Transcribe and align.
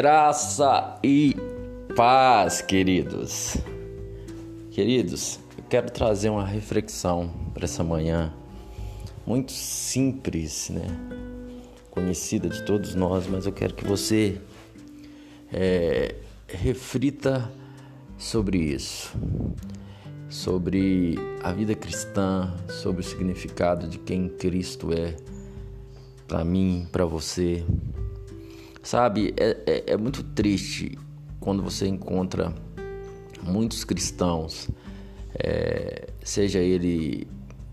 Graça 0.00 0.96
e 1.02 1.34
paz, 1.96 2.62
queridos. 2.62 3.56
Queridos, 4.70 5.40
eu 5.58 5.64
quero 5.68 5.90
trazer 5.90 6.30
uma 6.30 6.46
reflexão 6.46 7.34
para 7.52 7.64
essa 7.64 7.82
manhã 7.82 8.32
muito 9.26 9.50
simples, 9.50 10.70
né? 10.70 10.86
Conhecida 11.90 12.48
de 12.48 12.64
todos 12.64 12.94
nós, 12.94 13.26
mas 13.26 13.44
eu 13.44 13.50
quero 13.50 13.74
que 13.74 13.84
você 13.84 14.40
é, 15.52 16.14
reflita 16.46 17.50
sobre 18.16 18.56
isso, 18.56 19.12
sobre 20.28 21.16
a 21.42 21.52
vida 21.52 21.74
cristã, 21.74 22.54
sobre 22.68 23.00
o 23.00 23.04
significado 23.04 23.88
de 23.88 23.98
quem 23.98 24.28
Cristo 24.28 24.92
é 24.92 25.16
para 26.28 26.44
mim, 26.44 26.86
para 26.92 27.04
você. 27.04 27.64
Sabe, 28.82 29.34
é, 29.36 29.56
é, 29.66 29.92
é 29.92 29.96
muito 29.96 30.22
triste 30.22 30.98
quando 31.40 31.62
você 31.62 31.86
encontra 31.86 32.54
muitos 33.42 33.84
cristãos, 33.84 34.68
é, 35.34 36.08
seja 36.22 36.58
ele 36.58 37.26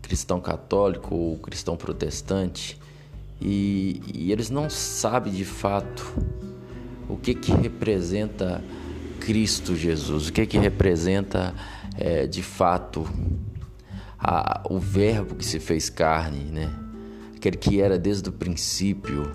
cristão 0.00 0.40
católico 0.40 1.14
ou 1.14 1.38
cristão 1.38 1.76
protestante, 1.76 2.78
e, 3.40 4.00
e, 4.14 4.32
eles 4.32 4.50
não 4.50 4.70
sabem 4.70 5.32
de 5.32 5.44
fato 5.44 6.14
o 7.08 7.16
que 7.16 7.34
que 7.34 7.50
representa 7.50 8.62
Cristo 9.18 9.74
Jesus, 9.74 10.28
o 10.28 10.32
que 10.32 10.46
que 10.46 10.58
representa 10.58 11.54
é, 11.96 12.26
de 12.26 12.42
fato 12.42 13.08
a, 14.18 14.62
o 14.70 14.78
Verbo 14.78 15.34
que 15.34 15.44
se 15.44 15.58
fez 15.58 15.90
carne, 15.90 16.44
né? 16.44 16.72
Aquele 17.36 17.56
que 17.56 17.80
era 17.80 17.98
desde 17.98 18.28
o 18.28 18.32
princípio, 18.32 19.32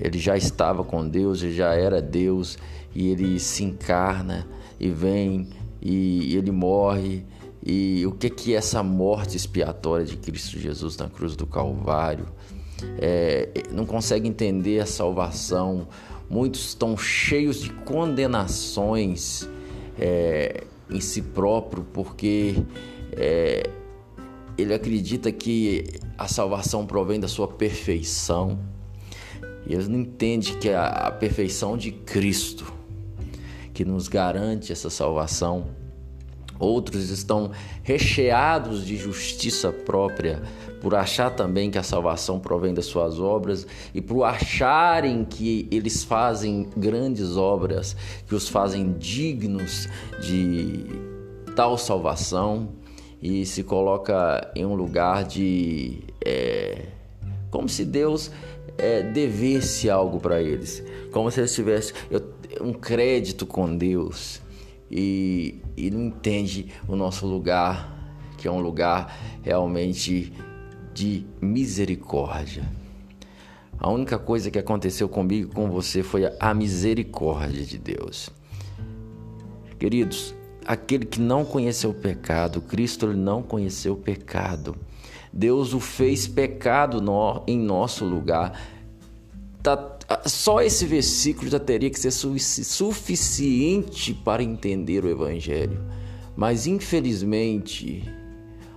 ele 0.00 0.18
já 0.18 0.36
estava 0.36 0.82
com 0.82 1.06
Deus, 1.06 1.42
ele 1.42 1.54
já 1.54 1.74
era 1.74 2.00
Deus 2.00 2.58
e 2.94 3.08
ele 3.08 3.38
se 3.38 3.64
encarna 3.64 4.46
e 4.78 4.88
vem 4.90 5.48
e 5.80 6.34
ele 6.36 6.50
morre. 6.50 7.24
E 7.64 8.06
o 8.06 8.12
que 8.12 8.30
que 8.30 8.54
é 8.54 8.56
essa 8.56 8.82
morte 8.82 9.36
expiatória 9.36 10.06
de 10.06 10.16
Cristo 10.16 10.58
Jesus 10.58 10.96
na 10.96 11.08
cruz 11.08 11.36
do 11.36 11.46
Calvário? 11.46 12.26
É, 12.98 13.48
não 13.70 13.84
consegue 13.84 14.26
entender 14.26 14.80
a 14.80 14.86
salvação. 14.86 15.86
Muitos 16.28 16.68
estão 16.68 16.96
cheios 16.96 17.60
de 17.60 17.70
condenações 17.70 19.46
é, 19.98 20.64
em 20.90 21.00
si 21.00 21.20
próprio, 21.20 21.84
porque 21.92 22.54
é, 23.12 23.68
ele 24.56 24.72
acredita 24.72 25.30
que 25.30 25.84
a 26.16 26.28
salvação 26.28 26.86
provém 26.86 27.20
da 27.20 27.28
sua 27.28 27.48
perfeição. 27.48 28.58
E 29.66 29.74
eles 29.74 29.88
não 29.88 30.00
entendem 30.00 30.54
que 30.58 30.68
é 30.68 30.76
a 30.76 31.10
perfeição 31.10 31.76
de 31.76 31.92
Cristo 31.92 32.72
que 33.72 33.84
nos 33.84 34.08
garante 34.08 34.72
essa 34.72 34.90
salvação. 34.90 35.68
Outros 36.58 37.08
estão 37.08 37.52
recheados 37.82 38.84
de 38.84 38.94
justiça 38.94 39.72
própria, 39.72 40.42
por 40.82 40.94
achar 40.94 41.30
também 41.30 41.70
que 41.70 41.78
a 41.78 41.82
salvação 41.82 42.38
provém 42.38 42.74
das 42.74 42.84
suas 42.84 43.18
obras 43.18 43.66
e 43.94 44.02
por 44.02 44.24
acharem 44.24 45.24
que 45.24 45.66
eles 45.70 46.04
fazem 46.04 46.68
grandes 46.76 47.36
obras 47.36 47.96
que 48.26 48.34
os 48.34 48.48
fazem 48.48 48.92
dignos 48.98 49.88
de 50.20 50.84
tal 51.56 51.78
salvação 51.78 52.68
e 53.22 53.46
se 53.46 53.62
coloca 53.62 54.50
em 54.54 54.64
um 54.64 54.74
lugar 54.74 55.24
de. 55.24 56.00
É, 56.24 56.86
como 57.50 57.68
se 57.68 57.84
Deus 57.84 58.30
é, 58.78 59.02
devesse 59.02 59.90
algo 59.90 60.20
para 60.20 60.40
eles, 60.42 60.82
como 61.12 61.30
se 61.30 61.40
eles 61.40 61.54
tivessem 61.54 61.94
um 62.60 62.72
crédito 62.72 63.46
com 63.46 63.76
Deus 63.76 64.40
e, 64.90 65.60
e 65.76 65.90
não 65.90 66.06
entende 66.06 66.72
o 66.88 66.96
nosso 66.96 67.26
lugar, 67.26 68.14
que 68.36 68.48
é 68.48 68.50
um 68.50 68.60
lugar 68.60 69.16
realmente 69.42 70.32
de 70.92 71.26
misericórdia. 71.40 72.64
A 73.78 73.90
única 73.90 74.18
coisa 74.18 74.50
que 74.50 74.58
aconteceu 74.58 75.08
comigo 75.08 75.50
e 75.50 75.54
com 75.54 75.70
você 75.70 76.02
foi 76.02 76.30
a 76.38 76.52
misericórdia 76.52 77.64
de 77.64 77.78
Deus. 77.78 78.28
Queridos, 79.78 80.34
aquele 80.66 81.06
que 81.06 81.18
não 81.20 81.44
conheceu 81.44 81.90
o 81.90 81.94
pecado, 81.94 82.60
Cristo 82.60 83.06
ele 83.06 83.18
não 83.18 83.42
conheceu 83.42 83.94
o 83.94 83.96
pecado. 83.96 84.76
Deus 85.32 85.74
o 85.74 85.80
fez 85.80 86.26
pecado 86.26 87.00
no, 87.00 87.42
em 87.46 87.58
nosso 87.58 88.04
lugar. 88.04 88.60
Tá, 89.62 89.98
só 90.26 90.60
esse 90.60 90.86
versículo 90.86 91.50
já 91.50 91.60
teria 91.60 91.90
que 91.90 92.00
ser 92.00 92.10
suficiente 92.10 94.14
para 94.14 94.42
entender 94.42 95.04
o 95.04 95.08
Evangelho. 95.08 95.80
Mas 96.34 96.66
infelizmente, 96.66 98.02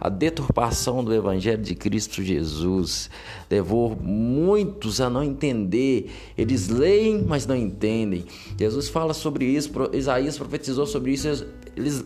a 0.00 0.08
deturpação 0.08 1.02
do 1.02 1.12
Evangelho 1.12 1.62
de 1.62 1.74
Cristo 1.74 2.22
Jesus 2.22 3.10
levou 3.50 3.96
muitos 3.96 5.00
a 5.00 5.10
não 5.10 5.24
entender. 5.24 6.10
Eles 6.36 6.68
leem, 6.68 7.24
mas 7.26 7.46
não 7.46 7.56
entendem. 7.56 8.24
Jesus 8.58 8.88
fala 8.88 9.12
sobre 9.12 9.44
isso, 9.44 9.70
Isaías 9.92 10.38
profetizou 10.38 10.86
sobre 10.86 11.12
isso. 11.12 11.46
Eles 11.76 12.04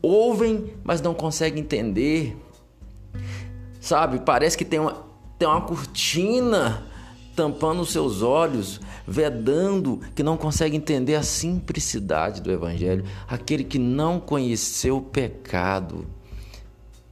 ouvem, 0.00 0.72
mas 0.82 1.02
não 1.02 1.12
conseguem 1.12 1.62
entender. 1.62 2.34
Sabe, 3.82 4.20
parece 4.20 4.56
que 4.56 4.64
tem 4.64 4.78
uma, 4.78 5.04
tem 5.38 5.46
uma 5.46 5.60
cortina 5.60 6.86
tampando 7.36 7.80
os 7.80 7.90
seus 7.90 8.22
olhos, 8.22 8.80
vedando, 9.06 10.00
que 10.14 10.22
não 10.22 10.36
consegue 10.36 10.76
entender 10.76 11.16
a 11.16 11.22
simplicidade 11.22 12.40
do 12.40 12.50
Evangelho. 12.50 13.04
Aquele 13.28 13.64
que 13.64 13.78
não 13.78 14.20
conheceu 14.20 14.98
o 14.98 15.02
pecado 15.02 16.06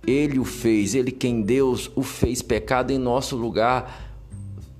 ele 0.07 0.39
o 0.39 0.45
fez, 0.45 0.95
ele 0.95 1.11
quem 1.11 1.43
Deus 1.43 1.91
o 1.95 2.03
fez 2.03 2.41
pecado 2.41 2.91
em 2.91 2.99
nosso 2.99 3.37
lugar. 3.37 4.15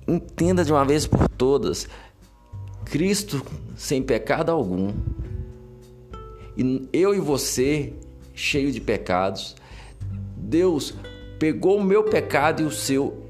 Entenda 0.07 0.63
de 0.65 0.71
uma 0.71 0.83
vez 0.83 1.05
por 1.05 1.27
todas: 1.29 1.87
Cristo 2.85 3.45
sem 3.75 4.01
pecado 4.01 4.49
algum. 4.49 4.93
E 6.57 6.89
eu 6.91 7.15
e 7.15 7.19
você, 7.19 7.93
cheio 8.33 8.71
de 8.71 8.81
pecados, 8.81 9.55
Deus 10.35 10.93
pegou 11.41 11.79
o 11.79 11.83
meu 11.83 12.03
pecado 12.03 12.61
e 12.61 12.65
o 12.67 12.69
seu 12.69 13.27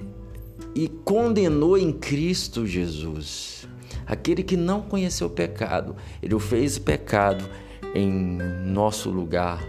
e 0.76 0.90
condenou 0.90 1.78
em 1.78 1.94
Cristo 1.94 2.68
Jesus. 2.68 3.66
Aquele 4.06 4.44
que 4.44 4.58
não 4.58 4.82
conheceu 4.82 5.28
o 5.28 5.30
pecado, 5.30 5.96
ele 6.22 6.36
o 6.36 6.40
fez 6.40 6.78
pecado 6.78 7.50
em 7.96 8.12
nosso 8.66 9.10
lugar 9.10 9.66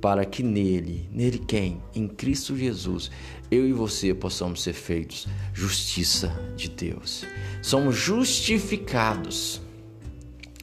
para 0.00 0.24
que 0.24 0.42
nele, 0.42 1.06
nele 1.12 1.38
quem? 1.38 1.82
Em 1.94 2.08
Cristo 2.08 2.56
Jesus, 2.56 3.10
eu 3.50 3.68
e 3.68 3.74
você 3.74 4.14
possamos 4.14 4.62
ser 4.62 4.72
feitos 4.72 5.28
justiça 5.52 6.32
de 6.56 6.70
Deus. 6.70 7.26
Somos 7.60 7.94
justificados. 7.94 9.60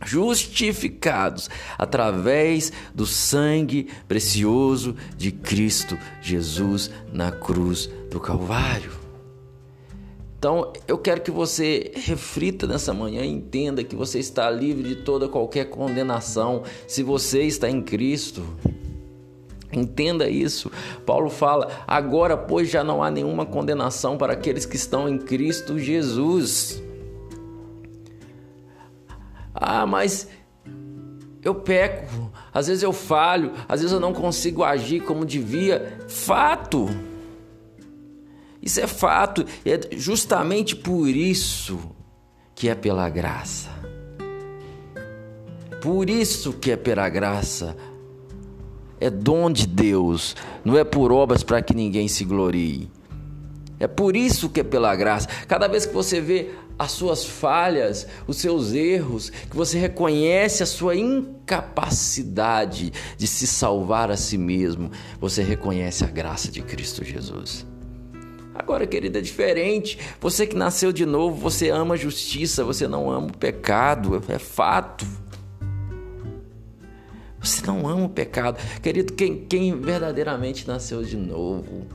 Justificados 0.05 1.49
através 1.77 2.71
do 2.93 3.05
sangue 3.05 3.87
precioso 4.07 4.95
de 5.17 5.31
Cristo 5.31 5.97
Jesus 6.21 6.89
na 7.11 7.31
cruz 7.31 7.89
do 8.09 8.19
Calvário. 8.19 9.01
Então, 10.41 10.73
eu 10.87 10.97
quero 10.97 11.21
que 11.21 11.29
você 11.29 11.91
reflita 11.93 12.65
nessa 12.65 12.91
manhã 12.91 13.21
e 13.21 13.29
entenda 13.29 13.83
que 13.83 13.95
você 13.95 14.17
está 14.17 14.49
livre 14.49 14.81
de 14.81 14.95
toda 14.95 15.29
qualquer 15.29 15.65
condenação 15.65 16.63
se 16.87 17.03
você 17.03 17.43
está 17.43 17.69
em 17.69 17.79
Cristo. 17.79 18.43
Entenda 19.71 20.27
isso. 20.27 20.71
Paulo 21.05 21.29
fala: 21.29 21.69
agora, 21.87 22.35
pois, 22.35 22.71
já 22.71 22.83
não 22.83 23.03
há 23.03 23.11
nenhuma 23.11 23.45
condenação 23.45 24.17
para 24.17 24.33
aqueles 24.33 24.65
que 24.65 24.75
estão 24.75 25.07
em 25.07 25.19
Cristo 25.19 25.77
Jesus. 25.77 26.81
Ah, 29.53 29.85
mas 29.85 30.27
eu 31.43 31.55
peco, 31.55 32.31
às 32.53 32.67
vezes 32.67 32.83
eu 32.83 32.93
falho, 32.93 33.51
às 33.67 33.81
vezes 33.81 33.93
eu 33.93 33.99
não 33.99 34.13
consigo 34.13 34.63
agir 34.63 35.01
como 35.01 35.25
devia. 35.25 35.97
Fato. 36.07 36.87
Isso 38.61 38.79
é 38.79 38.87
fato. 38.87 39.45
E 39.65 39.71
é 39.71 39.79
justamente 39.91 40.75
por 40.75 41.07
isso 41.07 41.79
que 42.53 42.69
é 42.69 42.75
pela 42.75 43.09
graça. 43.09 43.69
Por 45.81 46.09
isso 46.09 46.53
que 46.53 46.71
é 46.71 46.77
pela 46.77 47.09
graça 47.09 47.75
é 49.01 49.09
dom 49.09 49.51
de 49.51 49.65
Deus, 49.65 50.35
não 50.63 50.77
é 50.77 50.83
por 50.83 51.11
obras 51.11 51.41
para 51.41 51.59
que 51.59 51.73
ninguém 51.73 52.07
se 52.07 52.23
glorie. 52.23 52.87
É 53.81 53.87
por 53.87 54.15
isso 54.15 54.47
que 54.47 54.59
é 54.59 54.63
pela 54.63 54.95
graça. 54.95 55.27
Cada 55.47 55.67
vez 55.67 55.87
que 55.87 55.93
você 55.93 56.21
vê 56.21 56.51
as 56.77 56.91
suas 56.91 57.25
falhas, 57.25 58.05
os 58.27 58.37
seus 58.37 58.73
erros, 58.73 59.31
que 59.31 59.55
você 59.55 59.79
reconhece 59.79 60.61
a 60.61 60.67
sua 60.67 60.95
incapacidade 60.95 62.93
de 63.17 63.25
se 63.25 63.47
salvar 63.47 64.11
a 64.11 64.17
si 64.17 64.37
mesmo, 64.37 64.91
você 65.19 65.41
reconhece 65.41 66.03
a 66.03 66.07
graça 66.07 66.51
de 66.51 66.61
Cristo 66.61 67.03
Jesus. 67.03 67.65
Agora, 68.53 68.85
querida, 68.85 69.17
é 69.17 69.21
diferente. 69.21 69.97
Você 70.19 70.45
que 70.45 70.55
nasceu 70.55 70.91
de 70.91 71.07
novo, 71.07 71.35
você 71.37 71.71
ama 71.71 71.95
a 71.95 71.97
justiça, 71.97 72.63
você 72.63 72.87
não 72.87 73.09
ama 73.09 73.29
o 73.29 73.37
pecado, 73.37 74.21
é 74.27 74.37
fato. 74.37 75.07
Você 77.39 77.65
não 77.65 77.87
ama 77.87 78.05
o 78.05 78.09
pecado. 78.09 78.59
Querido, 78.79 79.13
quem, 79.13 79.43
quem 79.45 79.79
verdadeiramente 79.79 80.67
nasceu 80.67 81.01
de 81.01 81.17
novo, 81.17 81.87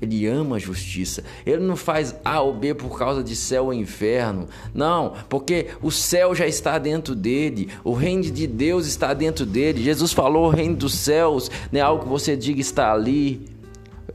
ele 0.00 0.26
ama 0.26 0.56
a 0.56 0.58
justiça. 0.58 1.22
Ele 1.46 1.62
não 1.62 1.76
faz 1.76 2.14
A 2.24 2.40
ou 2.40 2.54
B 2.54 2.74
por 2.74 2.98
causa 2.98 3.22
de 3.22 3.34
céu 3.34 3.66
ou 3.66 3.74
inferno. 3.74 4.46
Não, 4.72 5.14
porque 5.28 5.68
o 5.82 5.90
céu 5.90 6.34
já 6.34 6.46
está 6.46 6.78
dentro 6.78 7.14
dele. 7.14 7.68
O 7.82 7.92
reino 7.92 8.22
de 8.22 8.46
Deus 8.46 8.86
está 8.86 9.14
dentro 9.14 9.46
dele. 9.46 9.82
Jesus 9.82 10.12
falou: 10.12 10.46
o 10.46 10.50
reino 10.50 10.76
dos 10.76 10.94
céus 10.94 11.50
não 11.72 11.80
é 11.80 11.82
algo 11.82 12.04
que 12.04 12.08
você 12.08 12.36
diga 12.36 12.60
está 12.60 12.92
ali. 12.92 13.48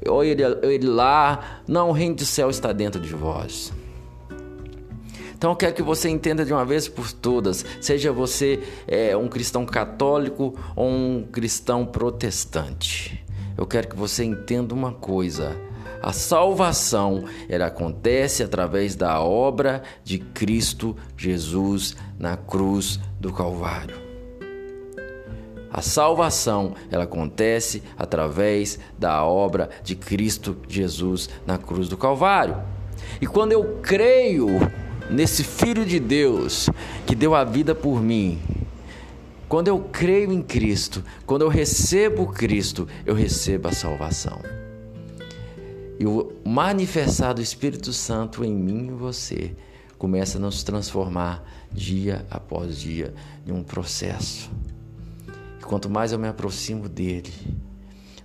Ou 0.08 0.24
ele, 0.24 0.44
ele 0.62 0.88
lá. 0.88 1.62
Não, 1.68 1.90
o 1.90 1.94
reino 1.94 2.16
do 2.16 2.26
céu 2.26 2.50
está 2.50 2.72
dentro 2.72 3.00
de 3.00 3.14
vós. 3.14 3.74
Então 5.40 5.52
eu 5.52 5.56
quero 5.56 5.74
que 5.74 5.82
você 5.82 6.10
entenda 6.10 6.44
de 6.44 6.52
uma 6.52 6.66
vez 6.66 6.90
por 6.90 7.14
todas, 7.14 7.66
seja 7.80 8.12
você 8.12 8.60
é, 8.86 9.16
um 9.16 9.30
cristão 9.30 9.66
católico 9.66 10.54
ou 10.76 10.90
um 10.90 11.26
cristão 11.32 11.86
protestante. 11.86 13.24
Eu 13.60 13.68
quero 13.68 13.90
que 13.90 13.96
você 13.98 14.24
entenda 14.24 14.74
uma 14.74 14.94
coisa. 14.94 15.54
A 16.02 16.14
salvação 16.14 17.26
ela 17.50 17.66
acontece 17.66 18.42
através 18.42 18.96
da 18.96 19.20
obra 19.20 19.84
de 20.02 20.18
Cristo 20.18 20.96
Jesus 21.18 21.94
na 22.18 22.38
cruz 22.38 23.02
do 23.20 23.34
Calvário. 23.34 23.98
A 25.70 25.82
salvação 25.82 26.74
ela 26.90 27.04
acontece 27.04 27.84
através 27.98 28.80
da 28.98 29.26
obra 29.26 29.70
de 29.84 29.94
Cristo 29.94 30.56
Jesus 30.66 31.30
na 31.46 31.58
cruz 31.58 31.90
do 31.90 31.98
Calvário. 31.98 32.56
E 33.20 33.28
quando 33.28 33.52
eu 33.52 33.80
creio 33.82 34.48
nesse 35.10 35.44
Filho 35.44 35.86
de 35.86 36.00
Deus 36.00 36.70
que 37.06 37.14
deu 37.14 37.36
a 37.36 37.44
vida 37.44 37.76
por 37.76 38.02
mim. 38.02 38.40
Quando 39.50 39.68
eu 39.68 39.80
creio 39.80 40.32
em 40.32 40.44
Cristo, 40.44 41.04
quando 41.26 41.42
eu 41.42 41.50
recebo 41.50 42.28
Cristo, 42.28 42.88
eu 43.04 43.16
recebo 43.16 43.68
a 43.68 43.72
salvação. 43.72 44.40
E 46.00 46.06
o 46.06 46.32
manifestar 46.46 47.34
do 47.34 47.42
Espírito 47.42 47.92
Santo 47.92 48.46
em 48.46 48.54
mim 48.54 48.90
e 48.90 48.92
você 48.92 49.56
começa 49.98 50.38
a 50.38 50.42
nos 50.42 50.62
transformar 50.62 51.44
dia 51.72 52.28
após 52.30 52.78
dia 52.78 53.12
em 53.46 53.52
um 53.52 53.64
processo. 53.64 54.52
E 55.60 55.64
quanto 55.64 55.90
mais 55.90 56.12
eu 56.12 56.20
me 56.20 56.28
aproximo 56.28 56.88
dele, 56.88 57.34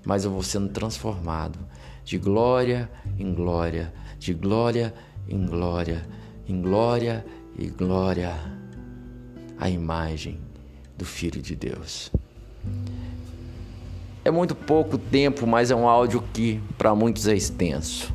mais 0.05 0.27
eu 0.27 0.31
vou 0.31 0.43
sendo 0.43 0.69
transformado 0.69 1.59
de 2.05 2.19
glória 2.19 2.91
em 3.19 3.35
glória, 3.35 3.95
de 4.19 4.35
glória 4.35 4.93
em 5.27 5.47
glória 5.47 6.07
em 6.47 6.61
glória 6.61 7.25
e 7.59 7.69
glória 7.69 8.35
a 9.59 9.71
imagem 9.71 10.39
do 10.97 11.05
Filho 11.05 11.41
de 11.41 11.55
Deus. 11.55 12.11
É 14.25 14.31
muito 14.31 14.55
pouco 14.55 14.97
tempo, 14.97 15.47
mas 15.47 15.71
é 15.71 15.75
um 15.75 15.89
áudio 15.89 16.23
que 16.33 16.61
para 16.79 16.95
muitos 16.95 17.27
é 17.27 17.35
extenso. 17.35 18.15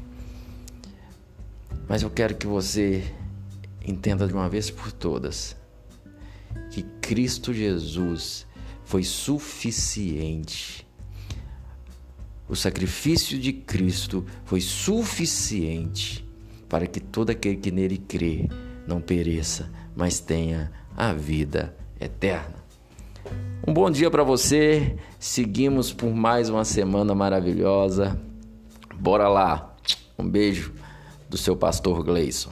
Mas 1.88 2.02
eu 2.02 2.10
quero 2.10 2.36
que 2.36 2.48
você 2.48 3.04
entenda 3.86 4.28
de 4.28 4.34
uma 4.34 4.50
vez 4.50 4.70
por 4.70 4.92
todas 4.92 5.56
que 6.70 6.84
Cristo 7.02 7.54
Jesus 7.54 8.46
foi 8.84 9.04
suficiente. 9.04 10.88
O 12.48 12.56
sacrifício 12.56 13.38
de 13.38 13.54
Cristo 13.54 14.26
foi 14.46 14.62
suficiente 14.62 16.28
para 16.68 16.88
que 16.88 17.00
todo 17.00 17.30
aquele 17.30 17.58
que 17.58 17.72
nele 17.72 17.98
crê 17.98 18.48
não 18.88 19.00
pereça, 19.00 19.70
mas 19.96 20.20
tenha 20.20 20.72
a 20.96 21.14
vida 21.14 21.76
eterna. 22.00 22.59
Um 23.69 23.74
bom 23.74 23.92
dia 23.92 24.10
para 24.10 24.24
você. 24.24 24.95
Seguimos 25.19 25.94
por 25.94 26.12
mais 26.12 26.50
uma 26.50 26.66
semana 26.66 27.13
maravilhosa. 27.13 28.19
Bora 28.95 29.27
lá. 29.30 29.75
Um 30.18 30.27
beijo 30.27 30.74
do 31.30 31.38
seu 31.38 31.56
pastor 31.56 32.04
Gleison. 32.04 32.50